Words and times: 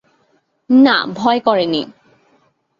না, 0.69 0.95
ভয় 1.15 1.39
করে 1.39 1.65
নি। 1.65 1.81